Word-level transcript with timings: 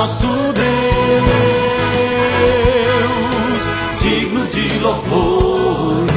nosso 0.00 0.26
Deus, 0.26 0.64
digno 4.00 4.46
de 4.46 4.78
louvores. 4.78 6.10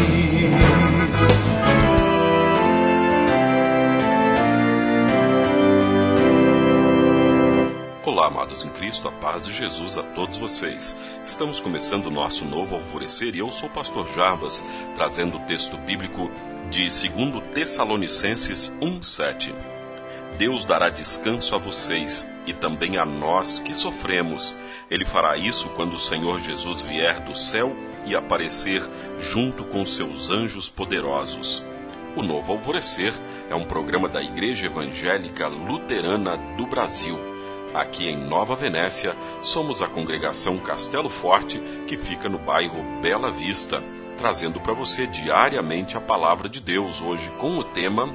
Olá, 8.05 8.27
amados 8.27 8.63
em 8.63 8.69
Cristo, 8.69 9.09
a 9.09 9.11
paz 9.11 9.45
de 9.45 9.51
Jesus 9.51 9.97
a 9.97 10.03
todos 10.03 10.37
vocês. 10.37 10.95
Estamos 11.25 11.59
começando 11.59 12.07
o 12.07 12.11
nosso 12.11 12.45
novo 12.45 12.75
alvorecer 12.75 13.35
e 13.35 13.39
eu 13.39 13.51
sou 13.51 13.67
o 13.67 13.73
pastor 13.73 14.07
Jarbas, 14.15 14.63
trazendo 14.95 15.35
o 15.35 15.41
texto 15.41 15.75
bíblico 15.79 16.31
de 16.69 16.83
2 16.83 17.49
Tessalonicenses 17.53 18.71
1:7. 18.79 19.72
Deus 20.37 20.65
dará 20.65 20.89
descanso 20.89 21.53
a 21.53 21.57
vocês 21.57 22.27
e 22.47 22.53
também 22.53 22.97
a 22.97 23.05
nós 23.05 23.59
que 23.59 23.75
sofremos. 23.75 24.55
Ele 24.89 25.05
fará 25.05 25.37
isso 25.37 25.69
quando 25.69 25.93
o 25.93 25.99
Senhor 25.99 26.39
Jesus 26.39 26.81
vier 26.81 27.19
do 27.21 27.35
céu 27.35 27.75
e 28.05 28.15
aparecer 28.15 28.81
junto 29.19 29.63
com 29.63 29.85
seus 29.85 30.29
anjos 30.29 30.69
poderosos. 30.69 31.63
O 32.15 32.21
Novo 32.21 32.51
Alvorecer 32.51 33.13
é 33.49 33.55
um 33.55 33.65
programa 33.65 34.09
da 34.09 34.21
Igreja 34.21 34.65
Evangélica 34.65 35.47
Luterana 35.47 36.37
do 36.57 36.65
Brasil. 36.65 37.17
Aqui 37.73 38.07
em 38.07 38.17
Nova 38.17 38.55
Venécia, 38.55 39.15
somos 39.41 39.81
a 39.81 39.87
congregação 39.87 40.57
Castelo 40.57 41.09
Forte, 41.09 41.59
que 41.87 41.97
fica 41.97 42.29
no 42.29 42.37
bairro 42.37 43.01
Bela 43.01 43.31
Vista, 43.31 43.81
trazendo 44.15 44.59
para 44.59 44.73
você 44.73 45.07
diariamente 45.07 45.97
a 45.97 46.01
palavra 46.01 46.47
de 46.47 46.59
Deus, 46.59 47.01
hoje 47.01 47.31
com 47.39 47.57
o 47.57 47.63
tema 47.63 48.13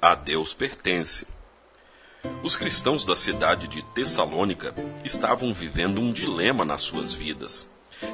a 0.00 0.14
Deus 0.14 0.54
pertence. 0.54 1.26
Os 2.42 2.56
cristãos 2.56 3.04
da 3.04 3.16
cidade 3.16 3.66
de 3.66 3.82
Tessalônica 3.82 4.74
estavam 5.04 5.52
vivendo 5.52 6.00
um 6.00 6.12
dilema 6.12 6.64
nas 6.64 6.82
suas 6.82 7.12
vidas. 7.12 7.68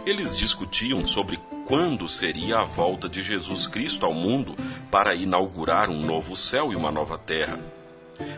Eles 0.06 0.36
discutiam 0.36 1.06
sobre 1.06 1.38
quando 1.66 2.08
seria 2.08 2.60
a 2.60 2.64
volta 2.64 3.06
de 3.06 3.22
Jesus 3.22 3.66
Cristo 3.66 4.06
ao 4.06 4.14
mundo 4.14 4.56
para 4.90 5.14
inaugurar 5.14 5.90
um 5.90 6.00
novo 6.04 6.34
céu 6.36 6.72
e 6.72 6.76
uma 6.76 6.90
nova 6.90 7.18
terra. 7.18 7.60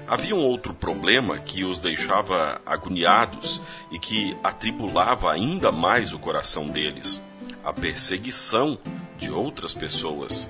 Havia 0.09 0.35
um 0.35 0.45
outro 0.45 0.75
problema 0.75 1.39
que 1.39 1.63
os 1.63 1.79
deixava 1.79 2.61
agoniados 2.67 3.61
e 3.93 3.99
que 3.99 4.37
atribulava 4.43 5.33
ainda 5.33 5.71
mais 5.71 6.13
o 6.13 6.19
coração 6.19 6.69
deles: 6.69 7.23
a 7.63 7.73
perseguição 7.73 8.79
de 9.17 9.31
outras 9.31 9.75
pessoas. 9.75 10.49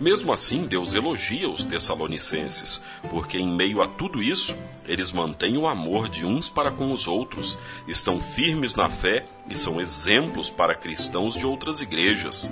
Mesmo 0.00 0.32
assim, 0.32 0.66
Deus 0.66 0.94
elogia 0.94 1.48
os 1.48 1.64
Tessalonicenses, 1.64 2.82
porque 3.10 3.38
em 3.38 3.48
meio 3.48 3.82
a 3.82 3.88
tudo 3.88 4.22
isso, 4.22 4.56
eles 4.86 5.12
mantêm 5.12 5.56
o 5.56 5.66
amor 5.66 6.08
de 6.08 6.24
uns 6.24 6.48
para 6.48 6.70
com 6.70 6.92
os 6.92 7.06
outros, 7.06 7.58
estão 7.86 8.20
firmes 8.20 8.74
na 8.74 8.88
fé 8.88 9.24
e 9.48 9.54
são 9.54 9.80
exemplos 9.80 10.50
para 10.50 10.74
cristãos 10.74 11.34
de 11.34 11.46
outras 11.46 11.80
igrejas. 11.80 12.50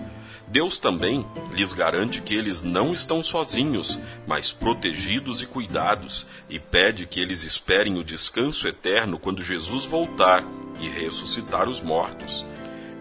Deus 0.50 0.78
também 0.78 1.24
lhes 1.52 1.72
garante 1.72 2.20
que 2.20 2.34
eles 2.34 2.60
não 2.60 2.92
estão 2.92 3.22
sozinhos, 3.22 4.00
mas 4.26 4.50
protegidos 4.50 5.41
e 5.41 5.46
cuidados, 5.46 6.26
e 6.48 6.58
pede 6.58 7.06
que 7.06 7.20
eles 7.20 7.44
esperem 7.44 7.98
o 7.98 8.04
descanso 8.04 8.66
eterno 8.66 9.16
quando 9.16 9.44
Jesus 9.44 9.86
voltar 9.86 10.44
e 10.80 10.88
ressuscitar 10.88 11.68
os 11.68 11.80
mortos, 11.80 12.44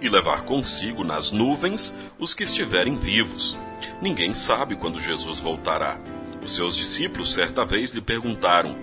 e 0.01 0.09
levar 0.09 0.43
consigo 0.43 1.03
nas 1.03 1.31
nuvens 1.31 1.93
os 2.17 2.33
que 2.33 2.43
estiverem 2.43 2.95
vivos. 2.95 3.57
Ninguém 4.01 4.33
sabe 4.33 4.75
quando 4.75 5.01
Jesus 5.01 5.39
voltará. 5.39 5.97
Os 6.43 6.55
seus 6.55 6.75
discípulos 6.75 7.33
certa 7.33 7.65
vez 7.65 7.91
lhe 7.91 8.01
perguntaram 8.01 8.75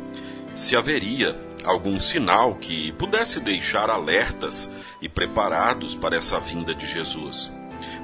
se 0.54 0.76
haveria 0.76 1.38
algum 1.64 2.00
sinal 2.00 2.54
que 2.54 2.92
pudesse 2.92 3.40
deixar 3.40 3.90
alertas 3.90 4.70
e 5.02 5.08
preparados 5.08 5.94
para 5.94 6.16
essa 6.16 6.38
vinda 6.38 6.74
de 6.74 6.86
Jesus. 6.86 7.52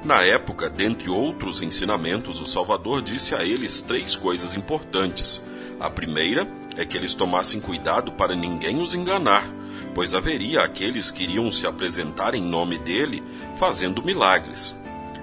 Na 0.04 0.22
época, 0.22 0.68
dentre 0.68 1.08
outros 1.08 1.62
ensinamentos, 1.62 2.40
o 2.40 2.46
Salvador 2.46 3.00
disse 3.02 3.34
a 3.34 3.44
eles 3.44 3.80
três 3.82 4.16
coisas 4.16 4.54
importantes. 4.54 5.42
A 5.78 5.88
primeira 5.88 6.46
é 6.76 6.84
que 6.84 6.96
eles 6.96 7.14
tomassem 7.14 7.60
cuidado 7.60 8.12
para 8.12 8.34
ninguém 8.34 8.82
os 8.82 8.94
enganar, 8.94 9.48
pois 9.94 10.14
haveria 10.14 10.62
aqueles 10.62 11.10
que 11.10 11.24
iriam 11.24 11.50
se 11.50 11.66
apresentar 11.66 12.34
em 12.34 12.42
nome 12.42 12.78
dele 12.78 13.22
fazendo 13.56 14.04
milagres. 14.04 14.76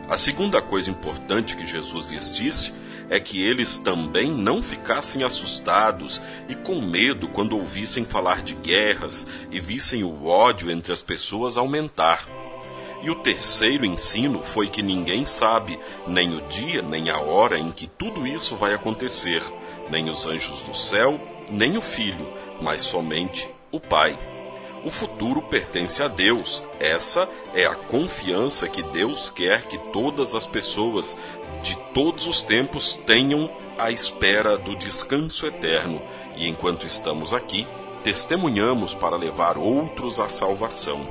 A 0.09 0.18
segunda 0.18 0.62
coisa 0.62 0.90
importante 0.90 1.56
que 1.56 1.66
Jesus 1.66 2.09
lhes 2.09 2.34
disse 2.34 2.74
é 3.09 3.19
que 3.19 3.44
eles 3.44 3.78
também 3.79 4.31
não 4.31 4.62
ficassem 4.62 5.24
assustados 5.24 6.22
e 6.47 6.56
com 6.56 6.79
medo 6.79 7.28
quando 7.28 7.58
ouvissem 7.58 8.06
falar 8.06 8.41
de 8.41 8.53
guerras 8.53 9.25
e 9.52 9.59
vissem 9.59 10.03
o 10.03 10.28
ódio 10.28 10.69
entre 10.69 10.94
as 10.94 11.02
pessoas 11.02 11.58
aumentar. 11.58 12.28
E 13.02 13.09
o 13.09 13.16
terceiro 13.16 13.85
ensino 13.85 14.44
foi 14.44 14.68
que 14.68 14.81
ninguém 14.81 15.25
sabe 15.25 15.79
nem 16.06 16.35
o 16.35 16.41
dia 16.47 16.81
nem 16.81 17.09
a 17.09 17.18
hora 17.18 17.58
em 17.58 17.72
que 17.72 17.88
tudo 17.88 18.28
isso 18.28 18.56
vai 18.56 18.74
acontecer, 18.74 19.41
nem 19.90 20.09
os 20.09 20.25
anjos 20.25 20.62
do 20.62 20.75
céu, 20.75 21.19
nem 21.52 21.78
o 21.78 21.81
filho, 21.81 22.28
mas 22.62 22.84
somente 22.84 23.50
o 23.72 23.79
Pai. 23.79 24.18
O 24.84 24.90
futuro 24.90 25.41
pertence 25.41 26.01
a 26.01 26.07
Deus. 26.07 26.63
Essa 26.79 27.28
é 27.53 27.66
a 27.66 27.75
confiança 27.75 28.67
que 28.67 28.81
Deus 28.81 29.29
quer 29.29 29.63
que 29.63 29.78
todas 29.91 30.34
as 30.35 30.47
pessoas 30.47 31.17
de 31.62 31.75
todos 31.94 32.28
os 32.28 32.41
tempos 32.41 32.95
tenham 33.06 33.51
à 33.78 33.91
espera 33.91 34.57
do 34.57 34.75
descanso 34.75 35.45
eterno. 35.45 36.01
E 36.35 36.47
enquanto 36.47 36.85
estamos 36.85 37.34
aqui, 37.34 37.67
testemunhamos 38.03 38.94
para 38.94 39.17
levar 39.17 39.57
outros 39.57 40.19
à 40.19 40.29
salvação. 40.29 41.01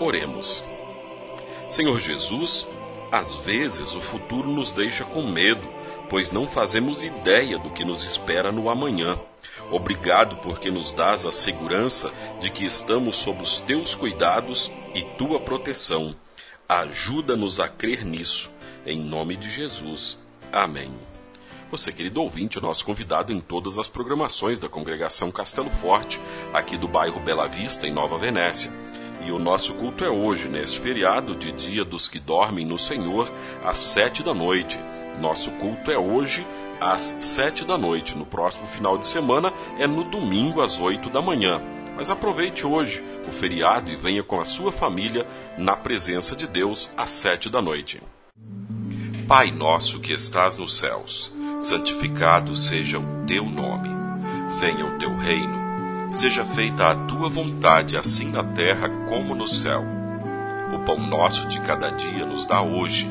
Oremos. 0.00 0.64
Senhor 1.68 1.98
Jesus, 2.00 2.66
às 3.10 3.34
vezes 3.36 3.94
o 3.94 4.00
futuro 4.00 4.48
nos 4.48 4.72
deixa 4.72 5.04
com 5.04 5.22
medo, 5.22 5.66
pois 6.08 6.32
não 6.32 6.46
fazemos 6.48 7.02
ideia 7.02 7.58
do 7.58 7.70
que 7.70 7.84
nos 7.84 8.02
espera 8.02 8.50
no 8.50 8.68
amanhã. 8.68 9.16
Obrigado 9.70 10.36
porque 10.36 10.70
nos 10.70 10.92
dás 10.92 11.26
a 11.26 11.32
segurança 11.32 12.12
de 12.40 12.50
que 12.50 12.64
estamos 12.64 13.16
sob 13.16 13.42
os 13.42 13.58
teus 13.60 13.94
cuidados 13.94 14.70
e 14.94 15.02
tua 15.18 15.40
proteção. 15.40 16.14
Ajuda-nos 16.68 17.60
a 17.60 17.68
crer 17.68 18.04
nisso. 18.04 18.50
Em 18.84 18.98
nome 18.98 19.36
de 19.36 19.50
Jesus. 19.50 20.18
Amém. 20.52 20.90
Você, 21.70 21.92
querido 21.92 22.22
ouvinte, 22.22 22.58
é 22.58 22.60
nosso 22.60 22.84
convidado 22.84 23.32
em 23.32 23.40
todas 23.40 23.76
as 23.76 23.88
programações 23.88 24.60
da 24.60 24.68
congregação 24.68 25.32
Castelo 25.32 25.70
Forte, 25.70 26.20
aqui 26.52 26.76
do 26.76 26.86
bairro 26.86 27.20
Bela 27.20 27.48
Vista, 27.48 27.88
em 27.88 27.92
Nova 27.92 28.16
Venécia. 28.16 28.70
E 29.24 29.32
o 29.32 29.38
nosso 29.40 29.74
culto 29.74 30.04
é 30.04 30.08
hoje, 30.08 30.48
neste 30.48 30.78
feriado 30.78 31.34
de 31.34 31.50
Dia 31.50 31.84
dos 31.84 32.06
que 32.06 32.20
Dormem 32.20 32.64
no 32.64 32.78
Senhor, 32.78 33.28
às 33.64 33.78
sete 33.78 34.22
da 34.22 34.32
noite. 34.32 34.78
Nosso 35.20 35.50
culto 35.52 35.90
é 35.90 35.98
hoje, 35.98 36.46
às 36.80 37.16
sete 37.20 37.64
da 37.64 37.76
noite. 37.76 38.16
No 38.16 38.26
próximo 38.26 38.66
final 38.66 38.98
de 38.98 39.06
semana 39.06 39.52
é 39.78 39.86
no 39.86 40.04
domingo 40.04 40.60
às 40.60 40.78
oito 40.78 41.10
da 41.10 41.22
manhã. 41.22 41.60
Mas 41.96 42.10
aproveite 42.10 42.66
hoje 42.66 43.02
o 43.26 43.32
feriado 43.32 43.90
e 43.90 43.96
venha 43.96 44.22
com 44.22 44.40
a 44.40 44.44
sua 44.44 44.70
família 44.70 45.26
na 45.56 45.74
presença 45.74 46.36
de 46.36 46.46
Deus 46.46 46.90
às 46.96 47.10
sete 47.10 47.48
da 47.48 47.62
noite. 47.62 48.02
Pai 49.26 49.50
nosso 49.50 49.98
que 49.98 50.12
estás 50.12 50.56
nos 50.56 50.78
céus, 50.78 51.32
santificado 51.60 52.54
seja 52.54 52.98
o 52.98 53.24
teu 53.26 53.44
nome. 53.44 53.88
Venha 54.60 54.86
o 54.86 54.98
teu 54.98 55.16
reino. 55.16 55.56
Seja 56.12 56.44
feita 56.44 56.86
a 56.86 56.94
tua 57.06 57.28
vontade, 57.28 57.96
assim 57.96 58.30
na 58.30 58.44
terra 58.44 58.88
como 59.08 59.34
no 59.34 59.48
céu. 59.48 59.82
O 60.74 60.78
pão 60.84 60.98
nosso 60.98 61.48
de 61.48 61.60
cada 61.60 61.90
dia 61.90 62.24
nos 62.24 62.46
dá 62.46 62.62
hoje 62.62 63.10